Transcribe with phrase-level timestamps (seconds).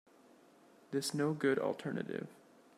[0.89, 2.25] This no good alternative.